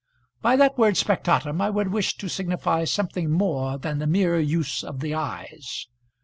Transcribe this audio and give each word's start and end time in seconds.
By 0.41 0.55
that 0.55 0.79
word 0.79 0.97
"spectatum" 0.97 1.61
I 1.61 1.69
would 1.69 1.89
wish 1.93 2.17
to 2.17 2.27
signify 2.27 2.85
something 2.85 3.29
more 3.29 3.77
than 3.77 3.99
the 3.99 4.07
mere 4.07 4.39
use 4.39 4.83
of 4.83 4.99
the 4.99 5.13
eyes. 5.13 5.85